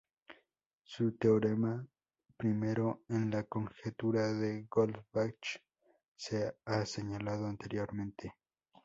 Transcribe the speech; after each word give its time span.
Su 0.83 1.15
teorema 1.15 1.87
I, 2.41 2.47
en 2.47 3.29
la 3.29 3.43
conjetura 3.43 4.33
de 4.33 4.63
Goldbach, 4.67 5.59
se 6.15 6.55
ha 6.65 6.85
señalado 6.87 7.45
anteriormente. 7.45 8.33